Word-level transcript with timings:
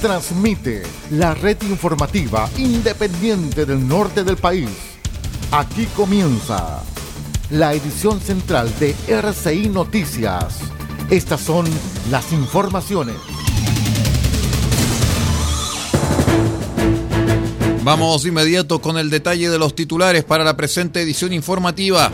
transmite 0.00 0.82
la 1.10 1.34
red 1.34 1.58
informativa 1.62 2.48
independiente 2.56 3.66
del 3.66 3.86
norte 3.86 4.24
del 4.24 4.38
país. 4.38 4.70
Aquí 5.52 5.86
comienza 5.94 6.82
la 7.50 7.74
edición 7.74 8.18
central 8.20 8.72
de 8.78 8.94
RCI 9.08 9.68
Noticias. 9.68 10.60
Estas 11.10 11.42
son 11.42 11.66
las 12.10 12.32
informaciones. 12.32 13.16
Vamos 17.82 18.24
inmediato 18.24 18.80
con 18.80 18.96
el 18.96 19.10
detalle 19.10 19.50
de 19.50 19.58
los 19.58 19.74
titulares 19.74 20.24
para 20.24 20.44
la 20.44 20.56
presente 20.56 21.02
edición 21.02 21.32
informativa. 21.34 22.10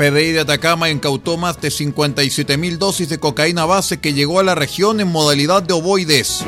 PDI 0.00 0.32
de 0.32 0.40
Atacama 0.40 0.88
incautó 0.88 1.36
más 1.36 1.60
de 1.60 1.70
57 1.70 2.56
mil 2.56 2.78
dosis 2.78 3.10
de 3.10 3.18
cocaína 3.18 3.66
base 3.66 4.00
que 4.00 4.14
llegó 4.14 4.40
a 4.40 4.42
la 4.42 4.54
región 4.54 4.98
en 4.98 5.08
modalidad 5.08 5.62
de 5.62 5.74
ovoides. 5.74 6.42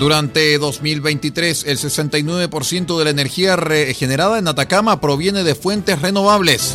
Durante 0.00 0.58
2023, 0.58 1.66
el 1.68 1.78
69% 1.78 2.98
de 2.98 3.04
la 3.04 3.10
energía 3.10 3.54
regenerada 3.54 4.40
en 4.40 4.48
Atacama 4.48 5.00
proviene 5.00 5.44
de 5.44 5.54
fuentes 5.54 6.02
renovables. 6.02 6.74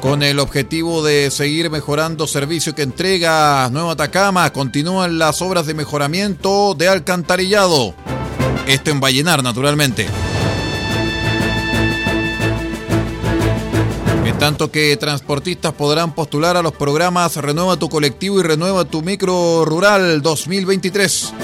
Con 0.00 0.24
el 0.24 0.40
objetivo 0.40 1.04
de 1.04 1.30
seguir 1.30 1.70
mejorando 1.70 2.26
servicio 2.26 2.74
que 2.74 2.82
entrega 2.82 3.70
Nueva 3.70 3.92
Atacama, 3.92 4.52
continúan 4.52 5.20
las 5.20 5.40
obras 5.40 5.66
de 5.66 5.74
mejoramiento 5.74 6.74
de 6.74 6.88
alcantarillado. 6.88 7.94
Esto 8.66 8.90
en 8.90 9.00
Vallenar, 9.00 9.42
naturalmente. 9.42 10.06
En 14.24 14.38
tanto 14.38 14.70
que 14.70 14.96
transportistas 14.96 15.72
podrán 15.72 16.14
postular 16.14 16.56
a 16.56 16.62
los 16.62 16.72
programas 16.72 17.36
Renueva 17.36 17.76
tu 17.76 17.88
colectivo 17.88 18.38
y 18.40 18.42
Renueva 18.42 18.84
tu 18.84 19.02
micro 19.02 19.64
rural 19.64 20.22
2023. 20.22 21.34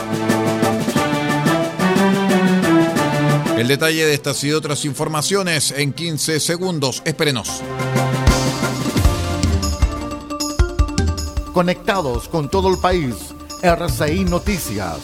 El 3.59 3.67
detalle 3.67 4.07
de 4.07 4.15
estas 4.15 4.45
y 4.45 4.53
otras 4.53 4.85
informaciones 4.85 5.73
en 5.73 5.93
15 5.93 6.39
segundos. 6.39 7.03
Espérenos. 7.05 7.61
Conectados 11.53 12.29
con 12.29 12.49
todo 12.49 12.73
el 12.73 12.79
país. 12.79 13.17
RCI 13.61 14.25
Noticias. 14.27 14.99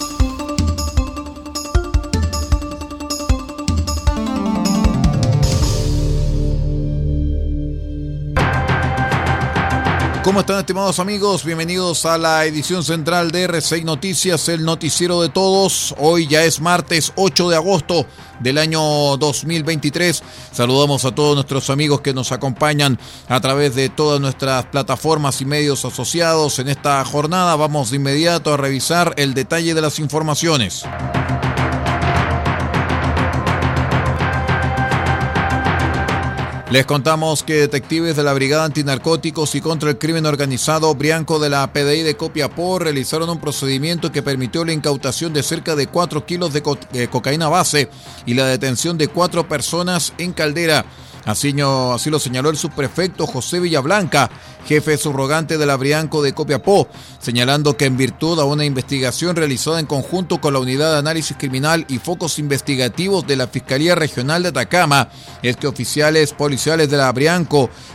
¿Cómo 10.24 10.40
están 10.40 10.58
estimados 10.58 11.00
amigos? 11.00 11.44
Bienvenidos 11.44 12.06
a 12.06 12.16
la 12.16 12.46
edición 12.46 12.82
central 12.82 13.30
de 13.30 13.46
R6 13.46 13.84
Noticias, 13.84 14.48
el 14.48 14.64
noticiero 14.64 15.20
de 15.20 15.28
todos. 15.28 15.94
Hoy 15.98 16.26
ya 16.26 16.44
es 16.44 16.62
martes 16.62 17.12
8 17.16 17.50
de 17.50 17.56
agosto 17.56 18.06
del 18.40 18.56
año 18.56 18.80
2023. 19.18 20.22
Saludamos 20.50 21.04
a 21.04 21.14
todos 21.14 21.34
nuestros 21.34 21.68
amigos 21.68 22.00
que 22.00 22.14
nos 22.14 22.32
acompañan 22.32 22.98
a 23.28 23.38
través 23.40 23.74
de 23.74 23.90
todas 23.90 24.18
nuestras 24.18 24.64
plataformas 24.64 25.42
y 25.42 25.44
medios 25.44 25.84
asociados 25.84 26.58
en 26.58 26.68
esta 26.68 27.04
jornada. 27.04 27.54
Vamos 27.56 27.90
de 27.90 27.96
inmediato 27.96 28.54
a 28.54 28.56
revisar 28.56 29.12
el 29.18 29.34
detalle 29.34 29.74
de 29.74 29.82
las 29.82 29.98
informaciones. 29.98 30.86
Les 36.70 36.86
contamos 36.86 37.42
que 37.42 37.54
detectives 37.54 38.16
de 38.16 38.22
la 38.22 38.32
Brigada 38.32 38.64
Antinarcóticos 38.64 39.54
y 39.54 39.60
contra 39.60 39.90
el 39.90 39.98
Crimen 39.98 40.24
Organizado 40.24 40.94
Brianco 40.94 41.38
de 41.38 41.50
la 41.50 41.70
PDI 41.70 42.02
de 42.02 42.16
Copiapó 42.16 42.78
realizaron 42.78 43.28
un 43.28 43.38
procedimiento 43.38 44.10
que 44.10 44.22
permitió 44.22 44.64
la 44.64 44.72
incautación 44.72 45.34
de 45.34 45.42
cerca 45.42 45.76
de 45.76 45.88
4 45.88 46.24
kilos 46.24 46.54
de, 46.54 46.62
de 46.90 47.08
cocaína 47.08 47.48
base 47.48 47.90
y 48.24 48.32
la 48.32 48.46
detención 48.46 48.96
de 48.96 49.08
cuatro 49.08 49.46
personas 49.46 50.14
en 50.16 50.32
Caldera. 50.32 50.86
Así, 51.24 51.52
lo 51.52 51.98
señaló 52.18 52.50
el 52.50 52.58
subprefecto 52.58 53.26
José 53.26 53.58
Villablanca, 53.58 54.30
jefe 54.66 54.98
subrogante 54.98 55.56
de 55.56 55.66
la 55.66 55.76
Brianco 55.76 56.22
de 56.22 56.34
Copiapó, 56.34 56.88
señalando 57.18 57.76
que 57.76 57.86
en 57.86 57.96
virtud 57.96 58.38
a 58.40 58.44
una 58.44 58.64
investigación 58.64 59.34
realizada 59.34 59.80
en 59.80 59.86
conjunto 59.86 60.40
con 60.40 60.52
la 60.52 60.58
Unidad 60.58 60.92
de 60.92 60.98
Análisis 60.98 61.36
Criminal 61.38 61.86
y 61.88 61.98
Focos 61.98 62.38
Investigativos 62.38 63.26
de 63.26 63.36
la 63.36 63.46
Fiscalía 63.46 63.94
Regional 63.94 64.42
de 64.42 64.50
Atacama, 64.50 65.08
es 65.42 65.56
que 65.56 65.66
oficiales 65.66 66.32
policiales 66.32 66.90
de 66.90 66.98
la 66.98 67.12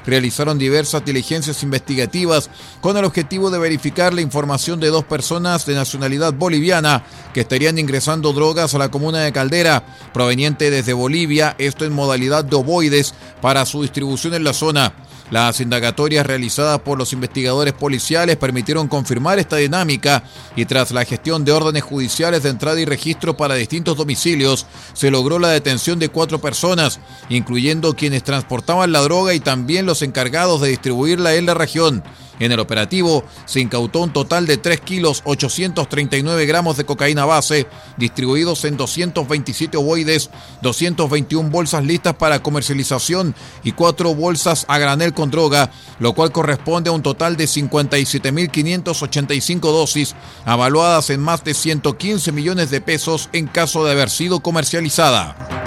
realizaron 0.05 0.57
diversas 0.57 1.05
diligencias 1.05 1.61
investigativas 1.61 2.49
con 2.81 2.97
el 2.97 3.05
objetivo 3.05 3.51
de 3.51 3.59
verificar 3.59 4.13
la 4.13 4.21
información 4.21 4.79
de 4.79 4.87
dos 4.87 5.05
personas 5.05 5.65
de 5.65 5.75
nacionalidad 5.75 6.33
boliviana 6.33 7.03
que 7.33 7.41
estarían 7.41 7.77
ingresando 7.77 8.33
drogas 8.33 8.73
a 8.73 8.79
la 8.79 8.89
comuna 8.89 9.19
de 9.19 9.31
Caldera, 9.31 9.83
proveniente 10.13 10.71
desde 10.71 10.93
Bolivia, 10.93 11.55
esto 11.59 11.85
en 11.85 11.93
modalidad 11.93 12.43
de 12.43 12.55
ovoides, 12.55 13.13
para 13.41 13.65
su 13.65 13.81
distribución 13.81 14.33
en 14.33 14.43
la 14.43 14.53
zona. 14.53 14.93
Las 15.31 15.61
indagatorias 15.61 16.25
realizadas 16.25 16.79
por 16.79 16.97
los 16.97 17.13
investigadores 17.13 17.73
policiales 17.73 18.35
permitieron 18.37 18.87
confirmar 18.87 19.37
esta 19.37 19.57
dinámica 19.57 20.23
y 20.55 20.65
tras 20.65 20.89
la 20.91 21.05
gestión 21.05 21.45
de 21.45 21.51
órdenes 21.51 21.83
judiciales 21.83 22.41
de 22.41 22.49
entrada 22.49 22.79
y 22.79 22.85
registro 22.85 23.37
para 23.37 23.53
distintos 23.53 23.95
domicilios, 23.95 24.65
se 24.93 25.11
logró 25.11 25.37
la 25.37 25.49
detención 25.49 25.99
de 25.99 26.09
cuatro 26.09 26.41
personas, 26.41 26.99
incluyendo 27.29 27.95
quienes 27.95 28.23
transportaban 28.23 28.91
la 28.91 29.01
droga 29.01 29.35
y 29.35 29.39
también 29.39 29.85
los 29.85 30.01
encargados 30.01 30.61
de 30.61 30.69
distribuirla 30.69 31.35
en 31.35 31.45
la 31.45 31.53
región. 31.53 32.03
En 32.39 32.51
el 32.51 32.59
operativo 32.59 33.23
se 33.45 33.59
incautó 33.59 33.99
un 33.99 34.11
total 34.13 34.47
de 34.47 34.57
3 34.57 34.81
kilos 34.81 35.21
839 35.25 36.45
gramos 36.45 36.77
de 36.77 36.85
cocaína 36.85 37.25
base, 37.25 37.67
distribuidos 37.97 38.63
en 38.65 38.77
227 38.77 39.77
ovoides, 39.77 40.29
221 40.61 41.49
bolsas 41.49 41.83
listas 41.83 42.13
para 42.15 42.41
comercialización 42.41 43.35
y 43.63 43.71
4 43.73 44.15
bolsas 44.15 44.65
a 44.69 44.77
granel 44.77 45.13
con 45.13 45.31
droga, 45.31 45.69
lo 45.99 46.13
cual 46.13 46.31
corresponde 46.31 46.89
a 46.89 46.93
un 46.93 47.03
total 47.03 47.35
de 47.35 47.43
57.585 47.45 49.59
dosis, 49.59 50.15
avaluadas 50.45 51.09
en 51.09 51.19
más 51.19 51.43
de 51.43 51.53
115 51.53 52.31
millones 52.31 52.69
de 52.69 52.79
pesos 52.81 53.29
en 53.33 53.47
caso 53.47 53.83
de 53.83 53.91
haber 53.91 54.09
sido 54.09 54.39
comercializada. 54.39 55.58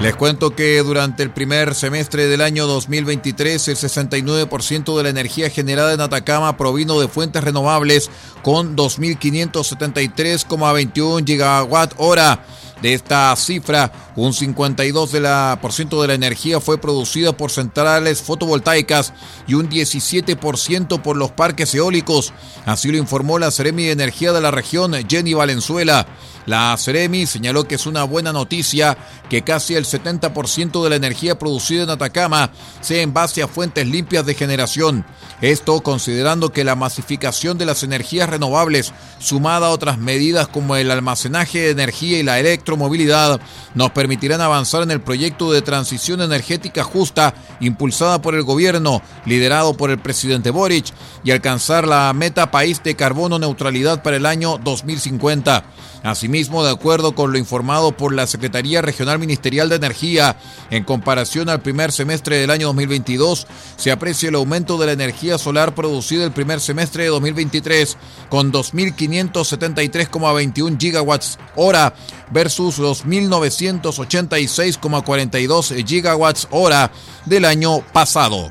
Les 0.00 0.16
cuento 0.16 0.56
que 0.56 0.82
durante 0.82 1.22
el 1.22 1.30
primer 1.30 1.74
semestre 1.74 2.26
del 2.26 2.40
año 2.40 2.66
2023 2.66 3.68
el 3.68 3.76
69% 3.76 4.96
de 4.96 5.02
la 5.02 5.10
energía 5.10 5.50
generada 5.50 5.92
en 5.92 6.00
Atacama 6.00 6.56
provino 6.56 6.98
de 6.98 7.06
fuentes 7.06 7.44
renovables 7.44 8.10
con 8.42 8.78
2.573,21 8.78 11.26
gigawatt 11.26 11.92
hora. 11.98 12.46
De 12.80 12.94
esta 12.94 13.36
cifra, 13.36 13.92
un 14.16 14.32
52% 14.32 15.10
de 15.10 15.20
la, 15.20 15.60
de 15.60 16.08
la 16.08 16.14
energía 16.14 16.60
fue 16.60 16.78
producida 16.78 17.36
por 17.36 17.50
centrales 17.50 18.22
fotovoltaicas 18.22 19.12
y 19.46 19.52
un 19.52 19.68
17% 19.68 21.02
por 21.02 21.18
los 21.18 21.30
parques 21.30 21.74
eólicos. 21.74 22.32
Así 22.64 22.90
lo 22.90 22.96
informó 22.96 23.38
la 23.38 23.50
Seremi 23.50 23.84
de 23.84 23.92
Energía 23.92 24.32
de 24.32 24.40
la 24.40 24.50
región, 24.50 24.94
Jenny 25.06 25.34
Valenzuela. 25.34 26.06
La 26.50 26.76
Ceremi 26.76 27.26
señaló 27.26 27.62
que 27.68 27.76
es 27.76 27.86
una 27.86 28.02
buena 28.02 28.32
noticia 28.32 28.98
que 29.28 29.42
casi 29.42 29.76
el 29.76 29.84
70% 29.84 30.82
de 30.82 30.90
la 30.90 30.96
energía 30.96 31.38
producida 31.38 31.84
en 31.84 31.90
Atacama 31.90 32.50
sea 32.80 33.02
en 33.02 33.14
base 33.14 33.40
a 33.40 33.46
fuentes 33.46 33.86
limpias 33.86 34.26
de 34.26 34.34
generación. 34.34 35.06
Esto 35.42 35.80
considerando 35.80 36.50
que 36.50 36.64
la 36.64 36.74
masificación 36.74 37.56
de 37.56 37.66
las 37.66 37.84
energías 37.84 38.28
renovables, 38.28 38.92
sumada 39.20 39.68
a 39.68 39.70
otras 39.70 39.98
medidas 39.98 40.48
como 40.48 40.74
el 40.74 40.90
almacenaje 40.90 41.60
de 41.60 41.70
energía 41.70 42.18
y 42.18 42.24
la 42.24 42.40
electromovilidad, 42.40 43.40
nos 43.76 43.92
permitirán 43.92 44.40
avanzar 44.40 44.82
en 44.82 44.90
el 44.90 45.00
proyecto 45.00 45.52
de 45.52 45.62
transición 45.62 46.20
energética 46.20 46.82
justa 46.82 47.32
impulsada 47.60 48.20
por 48.22 48.34
el 48.34 48.42
gobierno, 48.42 49.02
liderado 49.24 49.76
por 49.76 49.90
el 49.90 50.00
presidente 50.00 50.50
Boric, 50.50 50.86
y 51.22 51.30
alcanzar 51.30 51.86
la 51.86 52.12
meta 52.12 52.50
país 52.50 52.82
de 52.82 52.96
carbono 52.96 53.38
neutralidad 53.38 54.02
para 54.02 54.16
el 54.16 54.26
año 54.26 54.58
2050. 54.58 55.62
Asimismo, 56.02 56.39
De 56.40 56.70
acuerdo 56.70 57.14
con 57.14 57.32
lo 57.32 57.38
informado 57.38 57.92
por 57.92 58.14
la 58.14 58.26
Secretaría 58.26 58.80
Regional 58.80 59.18
Ministerial 59.18 59.68
de 59.68 59.76
Energía, 59.76 60.38
en 60.70 60.84
comparación 60.84 61.50
al 61.50 61.60
primer 61.60 61.92
semestre 61.92 62.38
del 62.38 62.50
año 62.50 62.68
2022, 62.68 63.46
se 63.76 63.92
aprecia 63.92 64.30
el 64.30 64.36
aumento 64.36 64.78
de 64.78 64.86
la 64.86 64.92
energía 64.92 65.36
solar 65.36 65.74
producida 65.74 66.24
el 66.24 66.32
primer 66.32 66.60
semestre 66.60 67.02
de 67.02 67.10
2023 67.10 67.98
con 68.30 68.52
2.573,21 68.52 70.80
gigawatts 70.80 71.38
hora 71.56 71.92
versus 72.30 72.78
los 72.78 73.04
1.986,42 73.04 75.86
gigawatts 75.86 76.48
hora 76.50 76.90
del 77.26 77.44
año 77.44 77.80
pasado. 77.92 78.50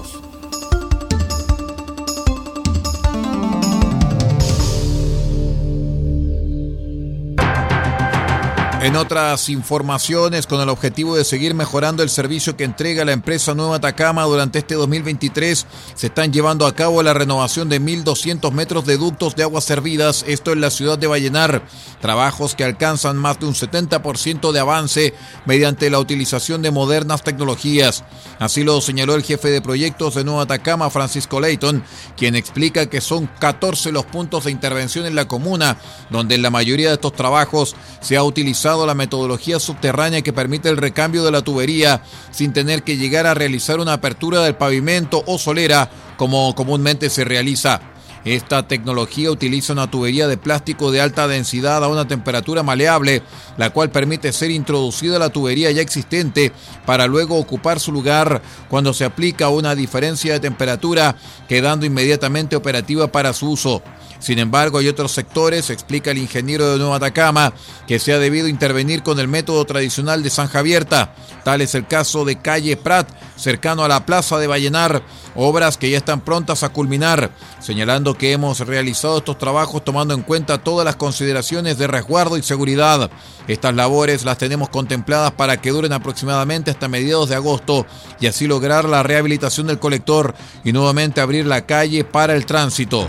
En 8.81 8.95
otras 8.95 9.49
informaciones, 9.49 10.47
con 10.47 10.59
el 10.59 10.67
objetivo 10.67 11.15
de 11.15 11.23
seguir 11.23 11.53
mejorando 11.53 12.01
el 12.01 12.09
servicio 12.09 12.57
que 12.57 12.63
entrega 12.63 13.05
la 13.05 13.11
empresa 13.11 13.53
Nueva 13.53 13.75
Atacama 13.75 14.23
durante 14.23 14.57
este 14.57 14.73
2023, 14.73 15.67
se 15.93 16.07
están 16.07 16.33
llevando 16.33 16.65
a 16.65 16.73
cabo 16.73 17.03
la 17.03 17.13
renovación 17.13 17.69
de 17.69 17.79
1.200 17.79 18.51
metros 18.51 18.87
de 18.87 18.97
ductos 18.97 19.35
de 19.35 19.43
aguas 19.43 19.65
servidas, 19.65 20.25
esto 20.27 20.51
en 20.51 20.61
la 20.61 20.71
ciudad 20.71 20.97
de 20.97 21.05
Vallenar, 21.05 21.61
trabajos 22.01 22.55
que 22.55 22.63
alcanzan 22.63 23.17
más 23.17 23.39
de 23.39 23.45
un 23.45 23.53
70% 23.53 24.51
de 24.51 24.59
avance 24.59 25.13
mediante 25.45 25.91
la 25.91 25.99
utilización 25.99 26.63
de 26.63 26.71
modernas 26.71 27.21
tecnologías. 27.21 28.03
Así 28.39 28.63
lo 28.63 28.81
señaló 28.81 29.13
el 29.13 29.21
jefe 29.21 29.49
de 29.49 29.61
proyectos 29.61 30.15
de 30.15 30.23
Nueva 30.23 30.41
Atacama, 30.41 30.89
Francisco 30.89 31.39
Leighton, 31.39 31.83
quien 32.17 32.35
explica 32.35 32.87
que 32.87 32.99
son 32.99 33.29
14 33.39 33.91
los 33.91 34.05
puntos 34.05 34.45
de 34.45 34.51
intervención 34.51 35.05
en 35.05 35.13
la 35.13 35.27
comuna, 35.27 35.77
donde 36.09 36.33
en 36.33 36.41
la 36.41 36.49
mayoría 36.49 36.87
de 36.87 36.95
estos 36.95 37.13
trabajos 37.13 37.75
se 38.01 38.17
ha 38.17 38.23
utilizado 38.23 38.70
la 38.85 38.95
metodología 38.95 39.59
subterránea 39.59 40.21
que 40.21 40.33
permite 40.33 40.69
el 40.69 40.77
recambio 40.77 41.23
de 41.23 41.31
la 41.31 41.41
tubería 41.41 42.03
sin 42.31 42.53
tener 42.53 42.83
que 42.83 42.97
llegar 42.97 43.27
a 43.27 43.33
realizar 43.33 43.79
una 43.79 43.93
apertura 43.93 44.41
del 44.41 44.55
pavimento 44.55 45.23
o 45.27 45.37
solera 45.37 45.89
como 46.17 46.55
comúnmente 46.55 47.09
se 47.09 47.23
realiza. 47.23 47.81
Esta 48.23 48.67
tecnología 48.67 49.31
utiliza 49.31 49.73
una 49.73 49.89
tubería 49.89 50.27
de 50.27 50.37
plástico 50.37 50.91
de 50.91 51.01
alta 51.01 51.27
densidad 51.27 51.83
a 51.83 51.87
una 51.87 52.07
temperatura 52.07 52.61
maleable, 52.61 53.23
la 53.57 53.71
cual 53.71 53.89
permite 53.89 54.31
ser 54.31 54.51
introducida 54.51 55.15
a 55.15 55.19
la 55.19 55.29
tubería 55.29 55.71
ya 55.71 55.81
existente 55.81 56.51
para 56.85 57.07
luego 57.07 57.37
ocupar 57.37 57.79
su 57.79 57.91
lugar 57.91 58.43
cuando 58.69 58.93
se 58.93 59.05
aplica 59.05 59.49
una 59.49 59.73
diferencia 59.73 60.33
de 60.33 60.39
temperatura, 60.39 61.15
quedando 61.47 61.85
inmediatamente 61.85 62.55
operativa 62.55 63.11
para 63.11 63.33
su 63.33 63.49
uso. 63.49 63.81
Sin 64.21 64.37
embargo, 64.37 64.77
hay 64.77 64.87
otros 64.87 65.11
sectores, 65.13 65.71
explica 65.71 66.11
el 66.11 66.19
ingeniero 66.19 66.71
de 66.71 66.77
Nueva 66.77 66.97
Atacama, 66.97 67.53
que 67.87 67.97
se 67.97 68.13
ha 68.13 68.19
debido 68.19 68.47
intervenir 68.47 69.01
con 69.01 69.19
el 69.19 69.27
método 69.27 69.65
tradicional 69.65 70.21
de 70.21 70.29
zanja 70.29 70.59
abierta. 70.59 71.15
Tal 71.43 71.61
es 71.61 71.73
el 71.73 71.87
caso 71.87 72.23
de 72.23 72.39
calle 72.39 72.77
Prat, 72.77 73.09
cercano 73.35 73.83
a 73.83 73.87
la 73.87 74.05
plaza 74.05 74.37
de 74.37 74.45
Vallenar, 74.45 75.01
obras 75.33 75.77
que 75.77 75.89
ya 75.89 75.97
están 75.97 76.21
prontas 76.21 76.61
a 76.61 76.69
culminar, 76.69 77.31
señalando 77.59 78.10
que 78.17 78.31
hemos 78.31 78.59
realizado 78.59 79.17
estos 79.17 79.37
trabajos 79.37 79.83
tomando 79.83 80.13
en 80.13 80.21
cuenta 80.21 80.63
todas 80.63 80.85
las 80.85 80.95
consideraciones 80.95 81.77
de 81.77 81.87
resguardo 81.87 82.37
y 82.37 82.43
seguridad. 82.43 83.09
Estas 83.47 83.75
labores 83.75 84.23
las 84.23 84.37
tenemos 84.37 84.69
contempladas 84.69 85.31
para 85.31 85.57
que 85.57 85.71
duren 85.71 85.93
aproximadamente 85.93 86.71
hasta 86.71 86.87
mediados 86.87 87.29
de 87.29 87.35
agosto 87.35 87.85
y 88.19 88.27
así 88.27 88.47
lograr 88.47 88.85
la 88.85 89.03
rehabilitación 89.03 89.67
del 89.67 89.79
colector 89.79 90.35
y 90.63 90.71
nuevamente 90.71 91.21
abrir 91.21 91.45
la 91.45 91.65
calle 91.65 92.03
para 92.03 92.35
el 92.35 92.45
tránsito. 92.45 93.07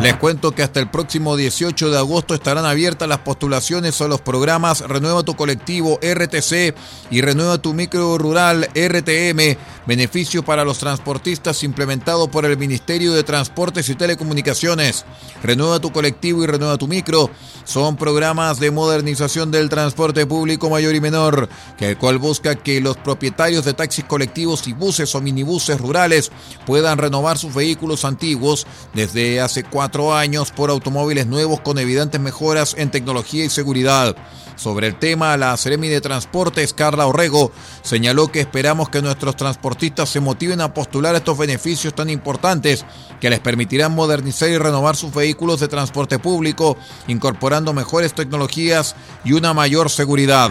Les 0.00 0.14
cuento 0.14 0.52
que 0.52 0.62
hasta 0.62 0.78
el 0.78 0.88
próximo 0.88 1.34
18 1.34 1.90
de 1.90 1.98
agosto 1.98 2.32
estarán 2.32 2.64
abiertas 2.64 3.08
las 3.08 3.18
postulaciones 3.18 4.00
a 4.00 4.06
los 4.06 4.20
programas 4.20 4.80
Renueva 4.82 5.24
tu 5.24 5.34
colectivo 5.34 5.98
RTC 6.00 6.72
y 7.10 7.20
Renueva 7.20 7.58
tu 7.58 7.74
micro 7.74 8.16
rural 8.16 8.68
RTM, 8.76 9.58
beneficio 9.88 10.44
para 10.44 10.64
los 10.64 10.78
transportistas 10.78 11.64
implementado 11.64 12.30
por 12.30 12.44
el 12.44 12.56
Ministerio 12.56 13.12
de 13.12 13.24
Transportes 13.24 13.88
y 13.88 13.96
Telecomunicaciones. 13.96 15.04
Renueva 15.42 15.80
tu 15.80 15.90
colectivo 15.90 16.44
y 16.44 16.46
Renueva 16.46 16.78
tu 16.78 16.86
micro 16.86 17.28
son 17.64 17.96
programas 17.96 18.60
de 18.60 18.70
modernización 18.70 19.50
del 19.50 19.68
transporte 19.68 20.24
público 20.26 20.70
mayor 20.70 20.94
y 20.94 21.00
menor, 21.00 21.48
que 21.76 21.90
el 21.90 21.98
cual 21.98 22.18
busca 22.18 22.54
que 22.54 22.80
los 22.80 22.96
propietarios 22.96 23.64
de 23.64 23.74
taxis 23.74 24.04
colectivos 24.04 24.68
y 24.68 24.74
buses 24.74 25.12
o 25.16 25.20
minibuses 25.20 25.80
rurales 25.80 26.30
puedan 26.66 26.98
renovar 26.98 27.36
sus 27.36 27.52
vehículos 27.52 28.04
antiguos 28.04 28.64
desde 28.94 29.40
hace 29.40 29.64
cuatro 29.64 29.87
años 29.96 30.52
por 30.52 30.70
automóviles 30.70 31.26
nuevos 31.26 31.60
con 31.60 31.78
evidentes 31.78 32.20
mejoras 32.20 32.74
en 32.78 32.90
tecnología 32.90 33.44
y 33.44 33.50
seguridad. 33.50 34.14
Sobre 34.56 34.88
el 34.88 34.98
tema, 34.98 35.36
la 35.36 35.56
Seremi 35.56 35.88
de 35.88 36.00
Transportes, 36.00 36.74
Carla 36.74 37.06
Orrego, 37.06 37.52
señaló 37.82 38.28
que 38.28 38.40
esperamos 38.40 38.88
que 38.88 39.02
nuestros 39.02 39.36
transportistas 39.36 40.08
se 40.08 40.20
motiven 40.20 40.60
a 40.60 40.74
postular 40.74 41.14
estos 41.14 41.38
beneficios 41.38 41.94
tan 41.94 42.10
importantes 42.10 42.84
que 43.20 43.30
les 43.30 43.40
permitirán 43.40 43.94
modernizar 43.94 44.48
y 44.48 44.58
renovar 44.58 44.96
sus 44.96 45.14
vehículos 45.14 45.60
de 45.60 45.68
transporte 45.68 46.18
público, 46.18 46.76
incorporando 47.06 47.72
mejores 47.72 48.14
tecnologías 48.14 48.96
y 49.24 49.32
una 49.32 49.54
mayor 49.54 49.90
seguridad. 49.90 50.50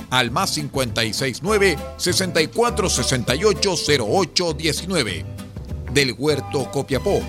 al 0.11 0.29
más 0.29 0.51
569 0.51 1.77
64 1.97 2.89
68 2.89 3.75
08 4.05 4.53
19. 4.53 5.25
Del 5.91 6.15
Huerto 6.17 6.69
Copiapó, 6.71 7.21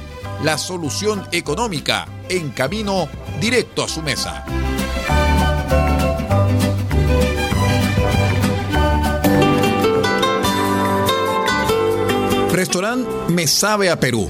la 0.45 0.59
solución 0.59 1.27
económica 1.33 2.07
en 2.29 2.51
camino 2.51 3.09
directo 3.41 3.83
a 3.85 3.89
su 3.89 4.03
mesa. 4.03 4.45
Restaurante 12.53 13.11
Me 13.29 13.47
Sabe 13.47 13.91
a 13.91 13.99
Perú. 13.99 14.29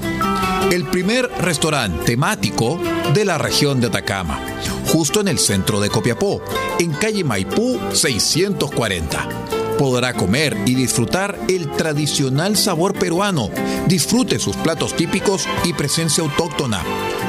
El 0.71 0.85
primer 0.85 1.29
restaurante 1.39 2.05
temático 2.05 2.79
de 3.13 3.25
la 3.25 3.37
región 3.37 3.81
de 3.81 3.87
Atacama 3.87 4.39
justo 4.93 5.21
en 5.21 5.27
el 5.27 5.39
centro 5.39 5.81
de 5.81 5.89
Copiapó, 5.89 6.39
en 6.77 6.91
calle 6.91 7.23
Maipú 7.23 7.79
640. 7.93 9.27
podrá 9.79 10.13
comer 10.13 10.55
y 10.67 10.75
disfrutar 10.75 11.35
el 11.49 11.67
tradicional 11.71 12.55
sabor 12.55 12.93
peruano. 12.93 13.49
Disfrute 13.87 14.37
sus 14.37 14.55
platos 14.55 14.95
típicos 14.95 15.47
y 15.63 15.73
presencia 15.73 16.23
autóctona. 16.23 16.83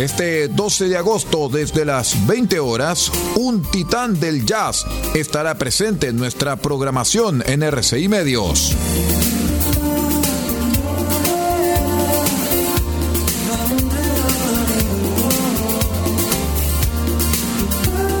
Este 0.00 0.48
12 0.48 0.88
de 0.88 0.96
agosto, 0.96 1.50
desde 1.50 1.84
las 1.84 2.26
20 2.26 2.58
horas, 2.58 3.12
un 3.36 3.60
titán 3.60 4.18
del 4.18 4.46
jazz 4.46 4.86
estará 5.14 5.58
presente 5.58 6.08
en 6.08 6.16
nuestra 6.16 6.56
programación 6.56 7.44
en 7.46 7.62
RCI 7.62 8.08
Medios. 8.08 8.74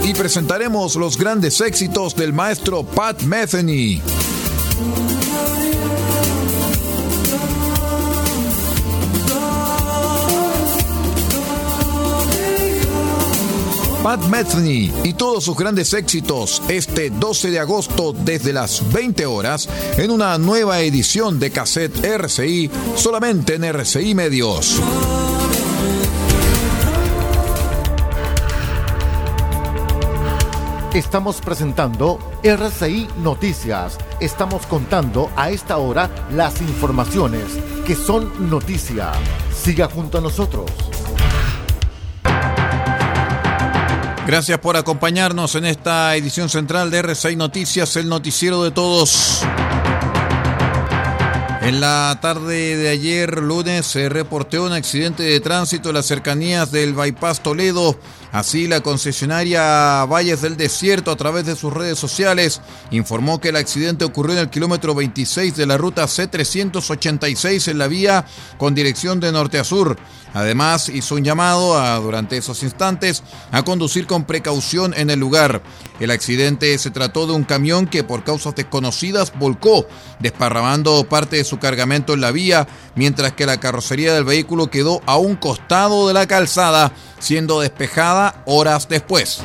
Y 0.04 0.12
presentaremos 0.12 0.96
los 0.96 1.16
grandes 1.16 1.62
éxitos 1.62 2.14
del 2.14 2.34
maestro 2.34 2.84
Pat 2.84 3.22
Metheny. 3.22 4.02
Pat 14.02 14.20
Metheny 14.28 14.90
y 15.04 15.12
todos 15.12 15.44
sus 15.44 15.56
grandes 15.56 15.92
éxitos 15.92 16.62
este 16.68 17.10
12 17.10 17.50
de 17.50 17.58
agosto 17.58 18.14
desde 18.14 18.54
las 18.54 18.90
20 18.92 19.26
horas 19.26 19.68
en 19.98 20.10
una 20.10 20.38
nueva 20.38 20.80
edición 20.80 21.38
de 21.38 21.50
cassette 21.50 22.02
RCI 22.02 22.70
solamente 22.96 23.56
en 23.56 23.64
RCI 23.64 24.14
Medios. 24.14 24.80
Estamos 30.94 31.42
presentando 31.42 32.18
RCI 32.42 33.06
Noticias. 33.22 33.98
Estamos 34.18 34.64
contando 34.64 35.30
a 35.36 35.50
esta 35.50 35.76
hora 35.76 36.10
las 36.32 36.62
informaciones 36.62 37.44
que 37.86 37.94
son 37.94 38.48
noticia. 38.48 39.12
Siga 39.54 39.88
junto 39.88 40.18
a 40.18 40.20
nosotros. 40.22 40.70
Gracias 44.30 44.60
por 44.60 44.76
acompañarnos 44.76 45.56
en 45.56 45.64
esta 45.64 46.14
edición 46.14 46.48
central 46.48 46.88
de 46.92 47.02
R6 47.02 47.36
Noticias, 47.36 47.96
el 47.96 48.08
noticiero 48.08 48.62
de 48.62 48.70
todos. 48.70 49.42
En 51.62 51.80
la 51.80 52.16
tarde 52.22 52.76
de 52.76 52.90
ayer, 52.90 53.42
lunes, 53.42 53.86
se 53.86 54.08
reportó 54.08 54.62
un 54.62 54.72
accidente 54.72 55.24
de 55.24 55.40
tránsito 55.40 55.88
en 55.88 55.96
las 55.96 56.06
cercanías 56.06 56.70
del 56.70 56.94
Bypass 56.94 57.40
Toledo. 57.40 57.98
Así, 58.32 58.68
la 58.68 58.80
concesionaria 58.80 60.04
Valles 60.04 60.40
del 60.40 60.56
Desierto, 60.56 61.10
a 61.10 61.16
través 61.16 61.46
de 61.46 61.56
sus 61.56 61.72
redes 61.72 61.98
sociales, 61.98 62.60
informó 62.92 63.40
que 63.40 63.48
el 63.48 63.56
accidente 63.56 64.04
ocurrió 64.04 64.34
en 64.34 64.42
el 64.42 64.50
kilómetro 64.50 64.94
26 64.94 65.56
de 65.56 65.66
la 65.66 65.76
ruta 65.76 66.04
C386 66.04 67.68
en 67.68 67.78
la 67.78 67.88
vía 67.88 68.24
con 68.56 68.74
dirección 68.74 69.18
de 69.18 69.32
norte 69.32 69.58
a 69.58 69.64
sur. 69.64 69.96
Además, 70.32 70.88
hizo 70.88 71.16
un 71.16 71.24
llamado 71.24 71.76
a, 71.76 71.96
durante 71.96 72.36
esos 72.36 72.62
instantes 72.62 73.24
a 73.50 73.64
conducir 73.64 74.06
con 74.06 74.24
precaución 74.24 74.94
en 74.96 75.10
el 75.10 75.18
lugar. 75.18 75.60
El 75.98 76.12
accidente 76.12 76.78
se 76.78 76.92
trató 76.92 77.26
de 77.26 77.32
un 77.32 77.42
camión 77.42 77.88
que 77.88 78.04
por 78.04 78.22
causas 78.22 78.54
desconocidas 78.54 79.32
volcó, 79.38 79.88
desparramando 80.20 81.02
parte 81.04 81.36
de 81.36 81.44
su 81.44 81.58
cargamento 81.58 82.14
en 82.14 82.20
la 82.20 82.30
vía, 82.30 82.68
mientras 82.94 83.32
que 83.32 83.44
la 83.44 83.58
carrocería 83.58 84.14
del 84.14 84.24
vehículo 84.24 84.70
quedó 84.70 85.02
a 85.06 85.16
un 85.16 85.34
costado 85.34 86.06
de 86.06 86.14
la 86.14 86.28
calzada, 86.28 86.92
siendo 87.20 87.60
despejada 87.60 88.42
horas 88.46 88.88
después. 88.88 89.42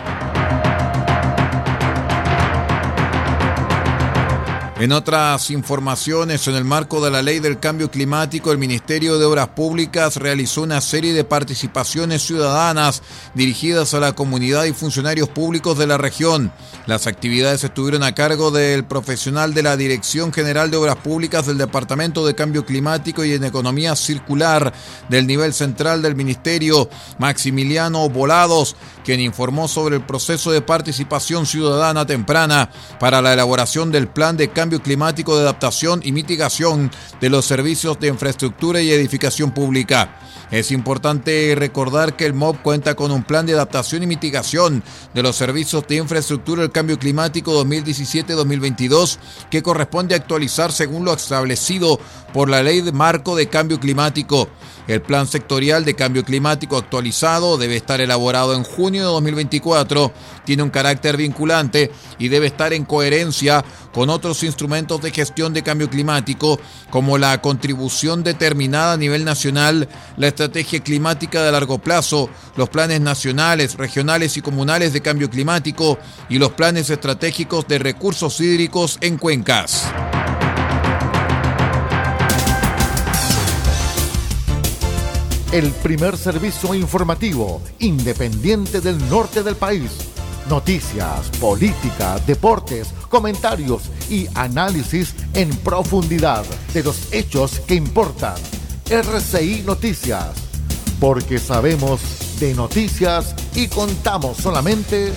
En 4.85 4.91
otras 4.91 5.49
informaciones, 5.49 6.47
en 6.47 6.53
el 6.53 6.63
marco 6.63 7.03
de 7.03 7.09
la 7.09 7.23
ley 7.23 7.39
del 7.39 7.59
cambio 7.59 7.89
climático, 7.89 8.51
el 8.51 8.59
Ministerio 8.59 9.17
de 9.17 9.25
Obras 9.25 9.47
Públicas 9.47 10.17
realizó 10.17 10.61
una 10.61 10.79
serie 10.79 11.11
de 11.11 11.23
participaciones 11.23 12.21
ciudadanas 12.21 13.01
dirigidas 13.33 13.95
a 13.95 13.99
la 13.99 14.13
comunidad 14.13 14.65
y 14.65 14.73
funcionarios 14.73 15.27
públicos 15.27 15.75
de 15.79 15.87
la 15.87 15.97
región. 15.97 16.51
Las 16.85 17.07
actividades 17.07 17.63
estuvieron 17.63 18.03
a 18.03 18.13
cargo 18.13 18.51
del 18.51 18.85
profesional 18.85 19.55
de 19.55 19.63
la 19.63 19.75
Dirección 19.75 20.31
General 20.31 20.69
de 20.69 20.77
Obras 20.77 20.97
Públicas 20.97 21.47
del 21.47 21.57
Departamento 21.57 22.23
de 22.23 22.35
Cambio 22.35 22.63
Climático 22.63 23.25
y 23.25 23.33
en 23.33 23.43
Economía 23.43 23.95
Circular 23.95 24.71
del 25.09 25.25
nivel 25.25 25.55
central 25.55 26.03
del 26.03 26.15
Ministerio, 26.15 26.91
Maximiliano 27.17 28.07
Volados, 28.07 28.75
quien 29.03 29.19
informó 29.19 29.67
sobre 29.67 29.95
el 29.95 30.05
proceso 30.05 30.51
de 30.51 30.61
participación 30.61 31.47
ciudadana 31.47 32.05
temprana 32.05 32.69
para 32.99 33.19
la 33.23 33.33
elaboración 33.33 33.91
del 33.91 34.07
plan 34.07 34.37
de 34.37 34.49
cambio 34.49 34.74
climático 34.81 35.35
de 35.35 35.43
adaptación 35.43 36.01
y 36.03 36.11
mitigación 36.11 36.91
de 37.21 37.29
los 37.29 37.45
servicios 37.45 37.99
de 37.99 38.07
infraestructura 38.07 38.81
y 38.81 38.91
edificación 38.91 39.51
pública. 39.51 40.19
Es 40.51 40.71
importante 40.71 41.53
recordar 41.57 42.15
que 42.15 42.25
el 42.25 42.33
MOB 42.33 42.61
cuenta 42.61 42.95
con 42.95 43.11
un 43.11 43.23
plan 43.23 43.45
de 43.45 43.53
adaptación 43.53 44.03
y 44.03 44.07
mitigación 44.07 44.83
de 45.13 45.23
los 45.23 45.35
servicios 45.35 45.87
de 45.87 45.95
infraestructura 45.95 46.61
del 46.61 46.71
cambio 46.71 46.99
climático 46.99 47.63
2017-2022 47.65 49.17
que 49.49 49.63
corresponde 49.63 50.15
actualizar 50.15 50.71
según 50.71 51.03
lo 51.03 51.13
establecido 51.13 51.99
por 52.31 52.49
la 52.49 52.61
Ley 52.61 52.81
de 52.81 52.91
Marco 52.91 53.35
de 53.35 53.47
Cambio 53.47 53.79
Climático. 53.79 54.47
El 54.87 55.01
plan 55.01 55.25
sectorial 55.25 55.83
de 55.83 55.95
cambio 55.95 56.23
climático 56.23 56.77
actualizado 56.77 57.57
debe 57.57 57.75
estar 57.75 58.01
elaborado 58.01 58.53
en 58.53 58.63
junio 58.63 59.01
de 59.01 59.07
2024, 59.07 60.11
tiene 60.45 60.61
un 60.61 60.69
carácter 60.69 61.17
vinculante 61.17 61.91
y 62.19 62.27
debe 62.27 62.45
estar 62.47 62.71
en 62.71 62.85
coherencia 62.85 63.65
con 63.91 64.11
otros 64.11 64.43
instrumentos 64.43 64.54
de 64.55 65.11
gestión 65.11 65.53
de 65.53 65.63
cambio 65.63 65.89
climático 65.89 66.59
como 66.89 67.17
la 67.17 67.41
contribución 67.41 68.23
determinada 68.23 68.93
a 68.93 68.97
nivel 68.97 69.25
nacional, 69.25 69.87
la 70.17 70.27
estrategia 70.27 70.79
climática 70.79 71.43
de 71.43 71.51
largo 71.51 71.77
plazo, 71.77 72.29
los 72.55 72.69
planes 72.69 73.01
nacionales, 73.01 73.75
regionales 73.75 74.37
y 74.37 74.41
comunales 74.41 74.93
de 74.93 75.01
cambio 75.01 75.29
climático 75.29 75.99
y 76.29 76.39
los 76.39 76.53
planes 76.53 76.89
estratégicos 76.89 77.67
de 77.67 77.79
recursos 77.79 78.39
hídricos 78.39 78.97
en 79.01 79.17
cuencas. 79.17 79.85
el 85.51 85.71
primer 85.71 86.17
servicio 86.17 86.73
informativo 86.73 87.61
independiente 87.79 88.81
del 88.81 88.97
norte 89.09 89.41
del 89.41 89.55
país. 89.55 89.89
Noticias, 90.49 91.29
política, 91.39 92.19
deportes, 92.27 92.93
comentarios 93.09 93.83
y 94.09 94.27
análisis 94.35 95.15
en 95.33 95.49
profundidad 95.57 96.45
de 96.73 96.83
los 96.83 97.11
hechos 97.11 97.61
que 97.61 97.75
importan. 97.75 98.35
RCI 98.89 99.63
Noticias, 99.65 100.29
porque 100.99 101.39
sabemos 101.39 102.01
de 102.39 102.53
noticias 102.53 103.33
y 103.55 103.67
contamos 103.67 104.37
solamente 104.37 105.11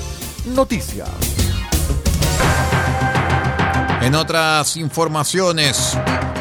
noticias. 0.46 1.10
En 4.00 4.14
otras 4.14 4.76
informaciones, 4.76 5.98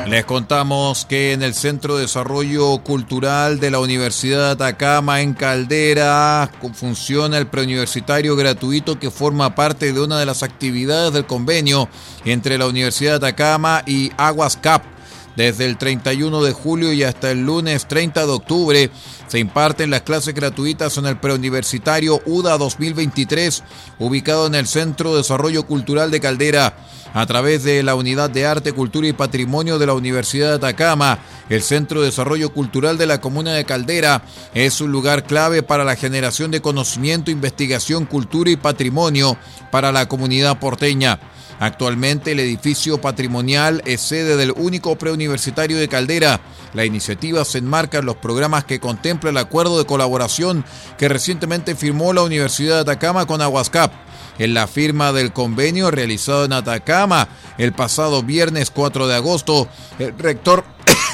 les 0.09 0.23
contamos 0.25 1.05
que 1.05 1.33
en 1.33 1.43
el 1.43 1.53
Centro 1.53 1.95
de 1.95 2.03
Desarrollo 2.03 2.77
Cultural 2.79 3.59
de 3.59 3.71
la 3.71 3.79
Universidad 3.79 4.55
de 4.55 4.65
Atacama 4.65 5.21
en 5.21 5.33
Caldera 5.33 6.49
funciona 6.73 7.37
el 7.37 7.47
preuniversitario 7.47 8.37
gratuito 8.37 8.99
que 8.99 9.11
forma 9.11 9.53
parte 9.53 9.91
de 9.91 9.99
una 9.99 10.17
de 10.17 10.25
las 10.25 10.43
actividades 10.43 11.11
del 11.11 11.25
convenio 11.25 11.89
entre 12.23 12.57
la 12.57 12.67
Universidad 12.67 13.19
de 13.19 13.27
Atacama 13.27 13.83
y 13.85 14.11
Aguas 14.17 14.55
Cap. 14.55 14.96
Desde 15.37 15.65
el 15.65 15.77
31 15.77 16.41
de 16.41 16.51
julio 16.51 16.91
y 16.91 17.03
hasta 17.03 17.29
el 17.29 17.45
lunes 17.45 17.87
30 17.87 18.25
de 18.25 18.31
octubre 18.31 18.89
se 19.27 19.37
imparten 19.37 19.91
las 19.91 20.01
clases 20.01 20.33
gratuitas 20.33 20.97
en 20.97 21.05
el 21.05 21.19
preuniversitario 21.19 22.23
UDA 22.25 22.57
2023, 22.57 23.63
ubicado 23.99 24.47
en 24.47 24.55
el 24.55 24.65
Centro 24.65 25.11
de 25.11 25.17
Desarrollo 25.17 25.67
Cultural 25.67 26.09
de 26.09 26.19
Caldera. 26.19 26.75
a 27.13 27.25
través 27.25 27.63
de 27.63 27.81
la 27.83 27.95
Unidad 27.95 28.29
de 28.29 28.45
Arte, 28.45 28.73
Cultura 28.73 29.07
y 29.07 29.13
Patrimonio 29.13 29.79
de 29.79 29.87
la 29.87 29.93
Universidad 29.93 30.49
de 30.49 30.55
Atacama. 30.55 31.19
El 31.49 31.63
Centro 31.63 32.01
de 32.01 32.07
Desarrollo 32.07 32.51
Cultural 32.51 32.97
de 32.97 33.07
la 33.07 33.21
Comuna 33.21 33.53
de 33.53 33.65
Caldera 33.65 34.23
es 34.53 34.81
un 34.81 34.91
lugar 34.91 35.23
clave 35.23 35.63
para 35.63 35.83
la 35.83 35.95
generación 35.95 36.51
de 36.51 36.61
conocimiento, 36.61 37.31
investigación, 37.31 38.05
cultura 38.05 38.51
y 38.51 38.55
patrimonio 38.55 39.37
para 39.71 39.91
la 39.91 40.07
comunidad 40.07 40.59
porteña. 40.59 41.19
Actualmente 41.59 42.33
el 42.33 42.39
edificio 42.39 43.01
patrimonial 43.01 43.81
es 43.85 44.01
sede 44.01 44.37
del 44.37 44.51
único 44.51 44.95
preuniversitario 44.97 45.77
de 45.77 45.87
Caldera. 45.87 46.39
La 46.73 46.85
iniciativa 46.85 47.43
se 47.45 47.57
enmarca 47.57 47.97
en 47.97 48.05
los 48.05 48.17
programas 48.17 48.65
que 48.65 48.79
contempla 48.79 49.31
el 49.31 49.37
acuerdo 49.37 49.79
de 49.79 49.85
colaboración 49.85 50.63
que 50.97 51.09
recientemente 51.09 51.75
firmó 51.75 52.13
la 52.13 52.21
Universidad 52.21 52.75
de 52.75 52.81
Atacama 52.81 53.25
con 53.25 53.41
Aguascap. 53.41 53.91
En 54.37 54.53
la 54.53 54.67
firma 54.67 55.13
del 55.13 55.33
convenio 55.33 55.89
realizado 55.89 56.45
en 56.45 56.53
Atacama 56.53 57.27
el 57.57 57.73
pasado 57.73 58.21
viernes 58.21 58.69
4 58.69 59.07
de 59.07 59.15
agosto, 59.15 59.67
el 59.97 60.15
rector 60.15 60.63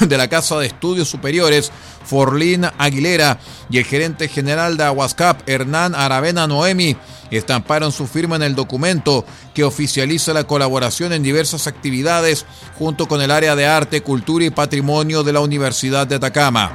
de 0.00 0.16
la 0.16 0.28
Casa 0.28 0.58
de 0.58 0.66
Estudios 0.66 1.08
Superiores, 1.08 1.72
Forlín 2.04 2.66
Aguilera, 2.78 3.38
y 3.70 3.78
el 3.78 3.84
gerente 3.84 4.28
general 4.28 4.76
de 4.76 4.84
Aguascap, 4.84 5.48
Hernán 5.48 5.94
Aravena 5.94 6.46
Noemi, 6.46 6.96
estamparon 7.30 7.92
su 7.92 8.06
firma 8.06 8.36
en 8.36 8.42
el 8.42 8.54
documento 8.54 9.24
que 9.54 9.64
oficializa 9.64 10.32
la 10.32 10.44
colaboración 10.44 11.12
en 11.12 11.22
diversas 11.22 11.66
actividades 11.66 12.46
junto 12.78 13.08
con 13.08 13.22
el 13.22 13.30
área 13.30 13.56
de 13.56 13.66
arte, 13.66 14.02
cultura 14.02 14.44
y 14.44 14.50
patrimonio 14.50 15.22
de 15.22 15.32
la 15.32 15.40
Universidad 15.40 16.06
de 16.06 16.16
Atacama. 16.16 16.72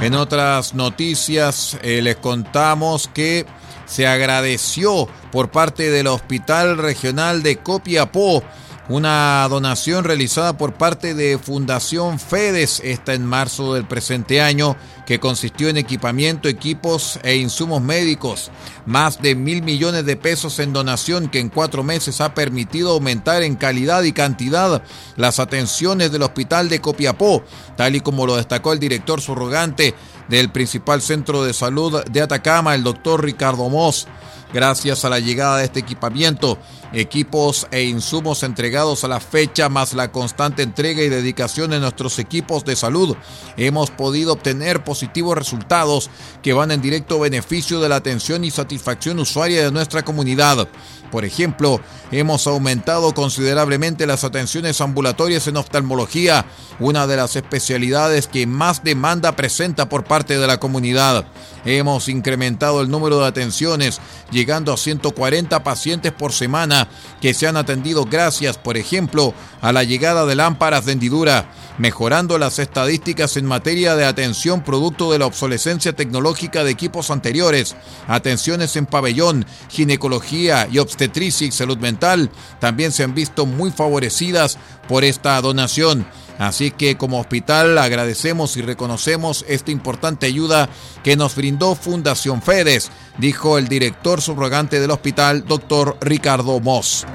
En 0.00 0.14
otras 0.14 0.72
noticias 0.72 1.76
eh, 1.82 2.00
les 2.00 2.16
contamos 2.16 3.06
que 3.12 3.44
se 3.90 4.06
agradeció 4.06 5.08
por 5.32 5.50
parte 5.50 5.90
del 5.90 6.06
Hospital 6.06 6.78
Regional 6.78 7.42
de 7.42 7.56
Copiapó 7.56 8.42
una 8.90 9.46
donación 9.48 10.02
realizada 10.02 10.58
por 10.58 10.74
parte 10.74 11.14
de 11.14 11.38
Fundación 11.38 12.18
FEDES, 12.18 12.80
esta 12.82 13.14
en 13.14 13.24
marzo 13.24 13.74
del 13.74 13.86
presente 13.86 14.42
año, 14.42 14.76
que 15.06 15.20
consistió 15.20 15.68
en 15.68 15.76
equipamiento, 15.76 16.48
equipos 16.48 17.20
e 17.22 17.36
insumos 17.36 17.82
médicos. 17.82 18.50
Más 18.86 19.22
de 19.22 19.36
mil 19.36 19.62
millones 19.62 20.04
de 20.06 20.16
pesos 20.16 20.58
en 20.58 20.72
donación 20.72 21.28
que 21.28 21.38
en 21.38 21.50
cuatro 21.50 21.84
meses 21.84 22.20
ha 22.20 22.34
permitido 22.34 22.90
aumentar 22.90 23.44
en 23.44 23.54
calidad 23.54 24.02
y 24.02 24.12
cantidad 24.12 24.82
las 25.14 25.38
atenciones 25.38 26.10
del 26.10 26.22
Hospital 26.22 26.68
de 26.68 26.80
Copiapó, 26.80 27.44
tal 27.76 27.94
y 27.94 28.00
como 28.00 28.26
lo 28.26 28.38
destacó 28.38 28.72
el 28.72 28.80
director 28.80 29.20
subrogante 29.20 29.94
del 30.28 30.50
principal 30.50 31.00
centro 31.00 31.44
de 31.44 31.52
salud 31.52 32.02
de 32.06 32.22
Atacama, 32.22 32.74
el 32.74 32.82
doctor 32.82 33.24
Ricardo 33.24 33.68
Moss. 33.68 34.08
Gracias 34.52 35.04
a 35.04 35.08
la 35.08 35.20
llegada 35.20 35.58
de 35.58 35.64
este 35.64 35.78
equipamiento, 35.78 36.58
equipos 36.92 37.66
e 37.70 37.84
insumos 37.84 38.42
entregados 38.42 39.04
a 39.04 39.08
la 39.08 39.20
fecha, 39.20 39.68
más 39.68 39.94
la 39.94 40.10
constante 40.10 40.62
entrega 40.62 41.02
y 41.02 41.08
dedicación 41.08 41.70
de 41.70 41.80
nuestros 41.80 42.18
equipos 42.18 42.64
de 42.64 42.76
salud, 42.76 43.16
hemos 43.56 43.90
podido 43.90 44.32
obtener 44.32 44.84
positivos 44.84 45.36
resultados 45.36 46.10
que 46.42 46.52
van 46.52 46.70
en 46.70 46.80
directo 46.80 47.20
beneficio 47.20 47.80
de 47.80 47.88
la 47.88 47.96
atención 47.96 48.44
y 48.44 48.50
satisfacción 48.50 49.18
usuaria 49.18 49.64
de 49.64 49.72
nuestra 49.72 50.02
comunidad. 50.02 50.68
Por 51.10 51.24
ejemplo, 51.24 51.80
hemos 52.12 52.46
aumentado 52.46 53.12
considerablemente 53.14 54.06
las 54.06 54.22
atenciones 54.22 54.80
ambulatorias 54.80 55.48
en 55.48 55.56
oftalmología, 55.56 56.46
una 56.78 57.06
de 57.08 57.16
las 57.16 57.34
especialidades 57.34 58.28
que 58.28 58.46
más 58.46 58.84
demanda 58.84 59.34
presenta 59.34 59.88
por 59.88 60.04
parte 60.04 60.38
de 60.38 60.46
la 60.46 60.60
comunidad. 60.60 61.26
Hemos 61.64 62.08
incrementado 62.08 62.80
el 62.80 62.88
número 62.88 63.18
de 63.18 63.26
atenciones, 63.26 64.00
llegando 64.30 64.72
a 64.72 64.76
140 64.76 65.62
pacientes 65.64 66.12
por 66.12 66.32
semana 66.32 66.79
que 67.20 67.34
se 67.34 67.46
han 67.46 67.56
atendido 67.56 68.04
gracias, 68.04 68.58
por 68.58 68.76
ejemplo, 68.76 69.34
a 69.60 69.72
la 69.72 69.84
llegada 69.84 70.26
de 70.26 70.34
lámparas 70.34 70.84
de 70.84 70.92
hendidura, 70.92 71.50
mejorando 71.78 72.38
las 72.38 72.58
estadísticas 72.58 73.36
en 73.36 73.46
materia 73.46 73.96
de 73.96 74.04
atención 74.04 74.62
producto 74.62 75.10
de 75.12 75.18
la 75.18 75.26
obsolescencia 75.26 75.94
tecnológica 75.94 76.64
de 76.64 76.70
equipos 76.70 77.10
anteriores, 77.10 77.76
atenciones 78.06 78.76
en 78.76 78.86
pabellón, 78.86 79.46
ginecología 79.68 80.68
y 80.70 80.78
obstetricia 80.78 81.46
y 81.46 81.52
salud 81.52 81.78
mental 81.78 82.30
también 82.58 82.92
se 82.92 83.04
han 83.04 83.14
visto 83.14 83.46
muy 83.46 83.70
favorecidas 83.70 84.58
por 84.88 85.04
esta 85.04 85.40
donación. 85.40 86.06
Así 86.40 86.70
que 86.70 86.96
como 86.96 87.20
hospital 87.20 87.76
agradecemos 87.76 88.56
y 88.56 88.62
reconocemos 88.62 89.44
esta 89.46 89.70
importante 89.70 90.24
ayuda 90.24 90.70
que 91.04 91.14
nos 91.14 91.36
brindó 91.36 91.74
Fundación 91.74 92.40
Fedes, 92.40 92.90
dijo 93.18 93.58
el 93.58 93.68
director 93.68 94.22
subrogante 94.22 94.80
del 94.80 94.90
hospital, 94.90 95.44
doctor 95.46 95.98
Ricardo 96.00 96.58
Moss. 96.58 97.06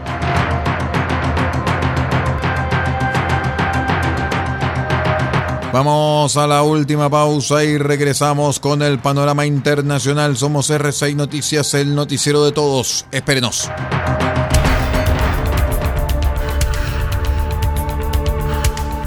Vamos 5.74 6.38
a 6.38 6.46
la 6.46 6.62
última 6.62 7.10
pausa 7.10 7.64
y 7.64 7.80
regresamos 7.80 8.60
con 8.60 8.84
el 8.84 9.00
panorama 9.00 9.48
internacional. 9.48 10.38
Somos 10.38 10.70
R6 10.70 11.16
Noticias, 11.16 11.74
el 11.74 11.96
noticiero 11.96 12.46
de 12.46 12.52
todos. 12.52 13.08
Espérenos. 13.12 13.70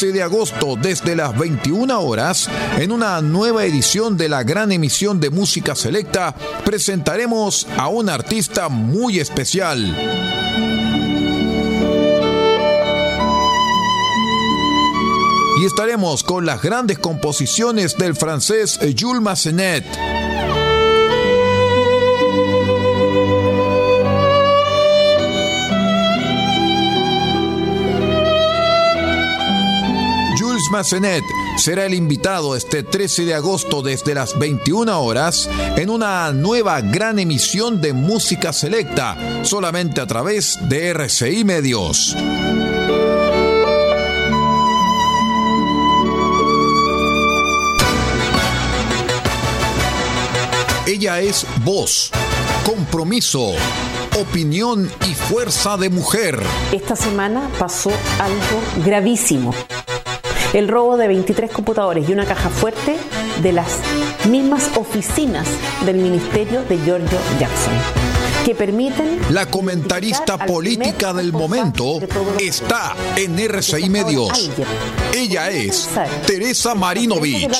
13 0.00 0.14
de 0.16 0.22
agosto 0.22 0.76
desde 0.80 1.14
las 1.14 1.38
21 1.38 2.00
horas, 2.00 2.48
en 2.78 2.90
una 2.90 3.20
nueva 3.20 3.66
edición 3.66 4.16
de 4.16 4.30
la 4.30 4.42
gran 4.44 4.72
emisión 4.72 5.20
de 5.20 5.28
música 5.28 5.74
selecta, 5.74 6.34
presentaremos 6.64 7.66
a 7.76 7.88
un 7.88 8.08
artista 8.08 8.70
muy 8.70 9.18
especial. 9.18 9.78
Y 15.60 15.66
estaremos 15.66 16.24
con 16.24 16.46
las 16.46 16.62
grandes 16.62 16.98
composiciones 16.98 17.98
del 17.98 18.16
francés 18.16 18.80
Jules 18.98 19.20
Massenet. 19.20 19.84
Massenet 30.70 31.24
será 31.56 31.84
el 31.86 31.94
invitado 31.94 32.54
este 32.56 32.82
13 32.82 33.24
de 33.24 33.34
agosto 33.34 33.82
desde 33.82 34.14
las 34.14 34.38
21 34.38 35.02
horas 35.02 35.48
en 35.76 35.90
una 35.90 36.32
nueva 36.32 36.80
gran 36.80 37.18
emisión 37.18 37.80
de 37.80 37.92
música 37.92 38.52
selecta, 38.52 39.16
solamente 39.42 40.00
a 40.00 40.06
través 40.06 40.58
de 40.68 40.90
RCI 40.90 41.44
Medios. 41.44 42.16
Ella 50.86 51.20
es 51.20 51.46
voz, 51.64 52.10
compromiso, 52.64 53.52
opinión 54.20 54.90
y 55.08 55.14
fuerza 55.14 55.76
de 55.76 55.88
mujer. 55.88 56.42
Esta 56.72 56.96
semana 56.96 57.48
pasó 57.58 57.90
algo 58.18 58.84
gravísimo. 58.84 59.54
El 60.52 60.66
robo 60.66 60.96
de 60.96 61.06
23 61.06 61.50
computadores 61.50 62.08
y 62.08 62.12
una 62.12 62.24
caja 62.24 62.48
fuerte 62.48 62.96
de 63.40 63.52
las 63.52 63.80
mismas 64.28 64.76
oficinas 64.76 65.46
del 65.86 65.98
ministerio 65.98 66.62
de 66.64 66.76
Giorgio 66.78 67.18
Jackson 67.38 68.09
que 68.44 68.54
permiten... 68.54 69.18
La 69.30 69.46
comentarista 69.46 70.38
política 70.38 71.12
del 71.12 71.32
momento 71.32 71.98
está 72.38 72.94
en 73.16 73.38
RCI 73.38 73.88
Medios. 73.88 74.50
Ella 75.14 75.50
es 75.50 75.88
Teresa 76.26 76.74
Marinovich. 76.74 77.50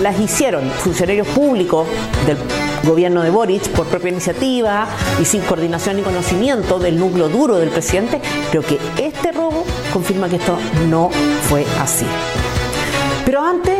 Las 0.00 0.18
hicieron 0.20 0.70
funcionarios 0.70 1.26
públicos 1.28 1.86
del 2.26 2.36
gobierno 2.84 3.22
de 3.22 3.30
Boric 3.30 3.68
por 3.70 3.86
propia 3.86 4.10
iniciativa 4.10 4.86
y 5.20 5.24
sin 5.24 5.42
coordinación 5.42 5.96
ni 5.96 6.02
conocimiento 6.02 6.78
del 6.78 6.98
núcleo 6.98 7.28
duro 7.28 7.56
del 7.56 7.70
presidente. 7.70 8.20
Creo 8.50 8.62
que 8.62 8.78
este 8.98 9.32
robo 9.32 9.64
confirma 9.92 10.28
que 10.28 10.36
esto 10.36 10.58
no 10.88 11.10
fue 11.48 11.64
así. 11.80 12.06
Pero 13.24 13.42
antes 13.42 13.79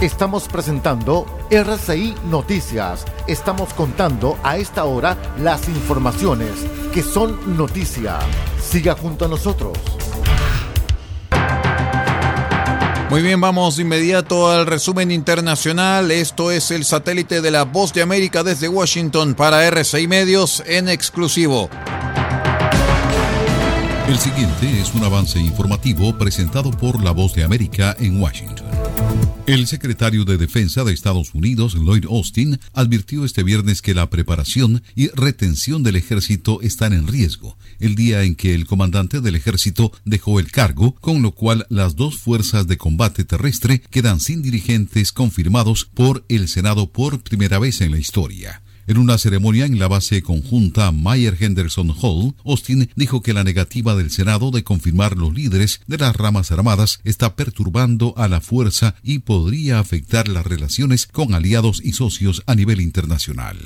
Estamos 0.00 0.48
presentando 0.48 1.26
RCI 1.50 2.14
Noticias. 2.30 3.04
Estamos 3.26 3.74
contando 3.74 4.38
a 4.42 4.56
esta 4.56 4.86
hora 4.86 5.14
las 5.38 5.68
informaciones 5.68 6.52
que 6.90 7.02
son 7.02 7.54
noticia. 7.54 8.18
Siga 8.58 8.94
junto 8.94 9.26
a 9.26 9.28
nosotros. 9.28 9.76
Muy 13.10 13.20
bien, 13.20 13.42
vamos 13.42 13.76
de 13.76 13.82
inmediato 13.82 14.50
al 14.50 14.64
resumen 14.64 15.10
internacional. 15.10 16.10
Esto 16.10 16.50
es 16.50 16.70
el 16.70 16.86
satélite 16.86 17.42
de 17.42 17.50
la 17.50 17.64
Voz 17.64 17.92
de 17.92 18.00
América 18.00 18.42
desde 18.42 18.70
Washington 18.70 19.34
para 19.34 19.66
RCI 19.66 20.08
Medios 20.08 20.62
en 20.64 20.88
exclusivo. 20.88 21.68
El 24.08 24.18
siguiente 24.18 24.80
es 24.80 24.94
un 24.94 25.04
avance 25.04 25.38
informativo 25.38 26.16
presentado 26.16 26.70
por 26.70 27.04
la 27.04 27.10
Voz 27.10 27.34
de 27.34 27.44
América 27.44 27.94
en 27.98 28.18
Washington. 28.18 28.79
El 29.50 29.66
secretario 29.66 30.24
de 30.24 30.36
Defensa 30.38 30.84
de 30.84 30.92
Estados 30.92 31.34
Unidos, 31.34 31.74
Lloyd 31.74 32.04
Austin, 32.04 32.60
advirtió 32.72 33.24
este 33.24 33.42
viernes 33.42 33.82
que 33.82 33.94
la 33.94 34.08
preparación 34.08 34.84
y 34.94 35.08
retención 35.08 35.82
del 35.82 35.96
ejército 35.96 36.62
están 36.62 36.92
en 36.92 37.08
riesgo, 37.08 37.58
el 37.80 37.96
día 37.96 38.22
en 38.22 38.36
que 38.36 38.54
el 38.54 38.64
comandante 38.64 39.20
del 39.20 39.34
ejército 39.34 39.90
dejó 40.04 40.38
el 40.38 40.52
cargo, 40.52 40.94
con 41.00 41.20
lo 41.20 41.32
cual 41.32 41.66
las 41.68 41.96
dos 41.96 42.16
fuerzas 42.16 42.68
de 42.68 42.78
combate 42.78 43.24
terrestre 43.24 43.82
quedan 43.90 44.20
sin 44.20 44.40
dirigentes 44.40 45.10
confirmados 45.10 45.84
por 45.84 46.24
el 46.28 46.46
Senado 46.46 46.92
por 46.92 47.20
primera 47.20 47.58
vez 47.58 47.80
en 47.80 47.90
la 47.90 47.98
historia. 47.98 48.62
En 48.86 48.98
una 48.98 49.18
ceremonia 49.18 49.66
en 49.66 49.78
la 49.78 49.88
base 49.88 50.22
conjunta 50.22 50.90
Mayer 50.92 51.36
Henderson 51.38 51.94
Hall, 52.00 52.34
Austin 52.44 52.90
dijo 52.96 53.22
que 53.22 53.32
la 53.32 53.44
negativa 53.44 53.94
del 53.94 54.10
Senado 54.10 54.50
de 54.50 54.64
confirmar 54.64 55.16
los 55.16 55.34
líderes 55.34 55.80
de 55.86 55.98
las 55.98 56.16
ramas 56.16 56.50
armadas 56.52 57.00
está 57.04 57.36
perturbando 57.36 58.14
a 58.16 58.28
la 58.28 58.40
fuerza 58.40 58.94
y 59.02 59.20
podría 59.20 59.78
afectar 59.78 60.28
las 60.28 60.46
relaciones 60.46 61.06
con 61.06 61.34
aliados 61.34 61.80
y 61.84 61.92
socios 61.92 62.42
a 62.46 62.54
nivel 62.54 62.80
internacional. 62.80 63.58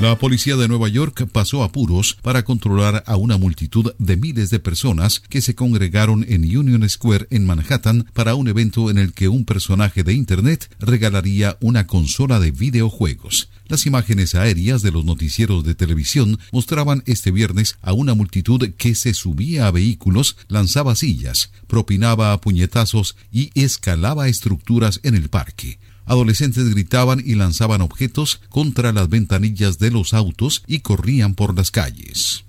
La 0.00 0.18
policía 0.18 0.56
de 0.56 0.66
Nueva 0.66 0.88
York 0.88 1.28
pasó 1.30 1.62
apuros 1.62 2.18
para 2.20 2.44
controlar 2.44 3.04
a 3.06 3.16
una 3.16 3.38
multitud 3.38 3.94
de 3.98 4.16
miles 4.16 4.50
de 4.50 4.58
personas 4.58 5.20
que 5.20 5.40
se 5.40 5.54
congregaron 5.54 6.26
en 6.28 6.44
Union 6.44 6.86
Square 6.90 7.28
en 7.30 7.46
Manhattan 7.46 8.04
para 8.12 8.34
un 8.34 8.48
evento 8.48 8.90
en 8.90 8.98
el 8.98 9.12
que 9.12 9.28
un 9.28 9.44
personaje 9.44 10.02
de 10.02 10.12
Internet 10.12 10.68
regalaría 10.80 11.56
una 11.60 11.86
consola 11.86 12.40
de 12.40 12.50
videojuegos. 12.50 13.50
Las 13.68 13.86
imágenes 13.86 14.34
aéreas 14.34 14.82
de 14.82 14.90
los 14.90 15.04
noticieros 15.04 15.64
de 15.64 15.76
televisión 15.76 16.40
mostraban 16.50 17.04
este 17.06 17.30
viernes 17.30 17.76
a 17.80 17.92
una 17.92 18.14
multitud 18.14 18.72
que 18.76 18.96
se 18.96 19.14
subía 19.14 19.68
a 19.68 19.70
vehículos, 19.70 20.36
lanzaba 20.48 20.96
sillas, 20.96 21.50
propinaba 21.68 22.38
puñetazos 22.40 23.16
y 23.32 23.50
escalaba 23.54 24.26
estructuras 24.26 24.98
en 25.04 25.14
el 25.14 25.28
parque. 25.28 25.78
Adolescentes 26.06 26.68
gritaban 26.70 27.22
y 27.24 27.34
lanzaban 27.34 27.80
objetos 27.80 28.40
contra 28.48 28.92
las 28.92 29.08
ventanillas 29.08 29.78
de 29.78 29.90
los 29.90 30.14
autos 30.14 30.62
y 30.66 30.80
corrían 30.80 31.34
por 31.34 31.56
las 31.56 31.70
calles. 31.70 32.44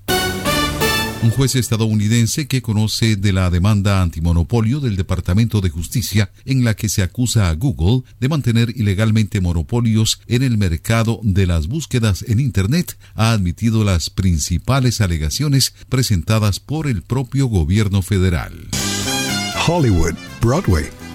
Un 1.26 1.32
juez 1.32 1.56
estadounidense 1.56 2.48
que 2.48 2.62
conoce 2.62 3.16
de 3.16 3.34
la 3.34 3.50
demanda 3.50 4.04
antimonopolio 4.04 4.80
del 4.80 4.96
Departamento 4.96 5.60
de 5.60 5.70
Justicia 5.70 6.30
en 6.46 6.64
la 6.64 6.76
que 6.76 6.88
se 6.88 7.02
acusa 7.02 7.50
a 7.50 7.56
Google 7.56 8.04
de 8.20 8.30
mantener 8.30 8.74
ilegalmente 8.76 9.42
monopolios 9.42 10.22
en 10.28 10.44
el 10.44 10.60
mercado 10.60 11.20
de 11.24 11.48
las 11.48 11.66
búsquedas 11.66 12.24
en 12.28 12.40
Internet 12.40 13.00
ha 13.16 13.32
admitido 13.32 13.84
las 13.84 14.12
principales 14.12 15.02
alegaciones 15.02 15.74
presentadas 15.90 16.60
por 16.60 16.86
el 16.86 17.02
propio 17.02 17.48
gobierno 17.48 18.04
federal. 18.04 18.70
Hollywood, 19.68 20.14
Broadway, 20.42 20.86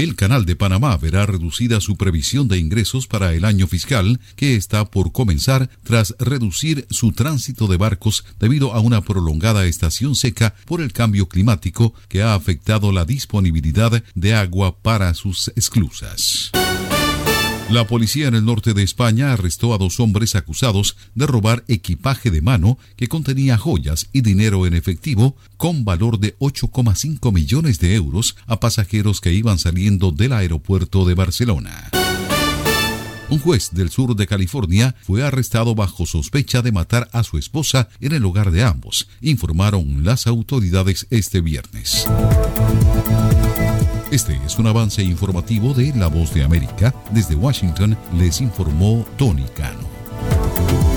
El 0.00 0.16
Canal 0.16 0.46
de 0.46 0.56
Panamá 0.56 0.96
verá 0.96 1.26
reducida 1.26 1.78
su 1.78 1.96
previsión 1.96 2.48
de 2.48 2.56
ingresos 2.56 3.06
para 3.06 3.34
el 3.34 3.44
año 3.44 3.66
fiscal 3.66 4.18
que 4.34 4.56
está 4.56 4.86
por 4.86 5.12
comenzar 5.12 5.68
tras 5.82 6.14
reducir 6.18 6.86
su 6.88 7.12
tránsito 7.12 7.66
de 7.66 7.76
barcos 7.76 8.24
debido 8.38 8.72
a 8.72 8.80
una 8.80 9.02
prolongada 9.02 9.66
estación 9.66 10.14
seca 10.14 10.54
por 10.64 10.80
el 10.80 10.94
cambio 10.94 11.28
climático 11.28 11.92
que 12.08 12.22
ha 12.22 12.32
afectado 12.32 12.92
la 12.92 13.04
disponibilidad 13.04 14.02
de 14.14 14.32
agua 14.32 14.74
para 14.74 15.12
sus 15.12 15.52
esclusas. 15.54 16.50
La 17.70 17.86
policía 17.86 18.26
en 18.26 18.34
el 18.34 18.44
norte 18.44 18.74
de 18.74 18.82
España 18.82 19.32
arrestó 19.32 19.72
a 19.72 19.78
dos 19.78 20.00
hombres 20.00 20.34
acusados 20.34 20.96
de 21.14 21.24
robar 21.28 21.62
equipaje 21.68 22.32
de 22.32 22.42
mano 22.42 22.78
que 22.96 23.06
contenía 23.06 23.58
joyas 23.58 24.08
y 24.12 24.22
dinero 24.22 24.66
en 24.66 24.74
efectivo 24.74 25.36
con 25.56 25.84
valor 25.84 26.18
de 26.18 26.36
8,5 26.38 27.32
millones 27.32 27.78
de 27.78 27.94
euros 27.94 28.34
a 28.48 28.58
pasajeros 28.58 29.20
que 29.20 29.32
iban 29.32 29.58
saliendo 29.58 30.10
del 30.10 30.32
aeropuerto 30.32 31.04
de 31.04 31.14
Barcelona. 31.14 31.90
Un 33.28 33.38
juez 33.38 33.70
del 33.70 33.90
sur 33.90 34.16
de 34.16 34.26
California 34.26 34.96
fue 35.02 35.22
arrestado 35.22 35.76
bajo 35.76 36.06
sospecha 36.06 36.62
de 36.62 36.72
matar 36.72 37.08
a 37.12 37.22
su 37.22 37.38
esposa 37.38 37.88
en 38.00 38.10
el 38.10 38.24
hogar 38.24 38.50
de 38.50 38.64
ambos, 38.64 39.06
informaron 39.20 40.02
las 40.02 40.26
autoridades 40.26 41.06
este 41.10 41.40
viernes. 41.40 42.08
Este 44.20 44.38
es 44.44 44.58
un 44.58 44.66
avance 44.66 45.02
informativo 45.02 45.72
de 45.72 45.94
La 45.94 46.08
Voz 46.08 46.34
de 46.34 46.44
América. 46.44 46.94
Desde 47.10 47.34
Washington 47.36 47.96
les 48.18 48.42
informó 48.42 49.02
Tony 49.16 49.46
Cano. 49.56 50.89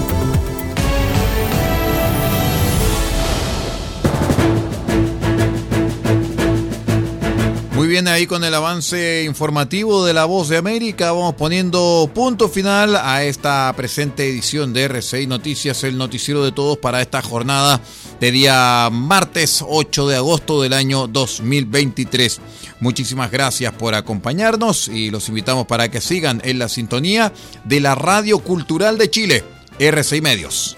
Bien, 7.93 8.07
ahí 8.07 8.25
con 8.25 8.43
el 8.43 8.55
avance 8.55 9.23
informativo 9.23 10.03
de 10.03 10.15
La 10.15 10.25
Voz 10.25 10.49
de 10.49 10.57
América, 10.57 11.11
vamos 11.11 11.35
poniendo 11.35 12.09
punto 12.11 12.49
final 12.49 12.95
a 12.95 13.23
esta 13.23 13.71
presente 13.77 14.27
edición 14.27 14.73
de 14.73 14.85
RCI 14.85 15.27
Noticias, 15.27 15.83
el 15.83 15.95
noticiero 15.95 16.43
de 16.43 16.51
todos 16.51 16.79
para 16.79 17.03
esta 17.03 17.21
jornada 17.21 17.79
de 18.19 18.31
día 18.31 18.89
martes 18.91 19.63
8 19.63 20.07
de 20.07 20.15
agosto 20.15 20.59
del 20.63 20.73
año 20.73 21.05
2023. 21.05 22.41
Muchísimas 22.79 23.29
gracias 23.29 23.71
por 23.73 23.93
acompañarnos 23.93 24.87
y 24.87 25.11
los 25.11 25.29
invitamos 25.29 25.67
para 25.67 25.91
que 25.91 26.01
sigan 26.01 26.41
en 26.43 26.57
la 26.57 26.69
sintonía 26.69 27.31
de 27.63 27.79
la 27.79 27.93
Radio 27.93 28.39
Cultural 28.39 28.97
de 28.97 29.11
Chile, 29.11 29.43
RCI 29.77 30.21
Medios. 30.21 30.77